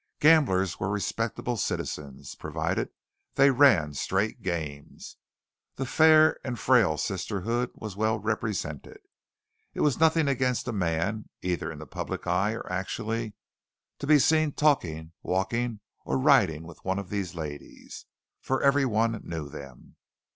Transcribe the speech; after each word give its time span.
Gamblers 0.19 0.79
were 0.79 0.89
respectable 0.89 1.57
citizens, 1.57 2.33
provided 2.33 2.89
they 3.35 3.51
ran 3.51 3.93
straight 3.93 4.41
games. 4.41 5.17
The 5.75 5.85
fair 5.85 6.39
and 6.43 6.57
frail 6.57 6.97
sisterhood 6.97 7.69
was 7.75 7.95
well 7.95 8.17
represented. 8.17 8.97
It 9.75 9.81
was 9.81 9.99
nothing 9.99 10.27
against 10.27 10.67
a 10.67 10.73
man, 10.73 11.29
either 11.43 11.71
in 11.71 11.77
the 11.77 11.85
public 11.85 12.25
eye 12.25 12.53
or 12.53 12.67
actually, 12.73 13.33
to 13.99 14.07
be 14.07 14.17
seen 14.17 14.53
talking, 14.53 15.11
walking, 15.21 15.81
or 16.03 16.17
riding 16.17 16.63
with 16.63 16.83
one 16.83 16.97
of 16.97 17.11
these 17.11 17.35
ladies; 17.35 18.07
for 18.41 18.59
every 18.59 18.85
one 18.85 19.21
knew 19.23 19.49
them. 19.49 19.97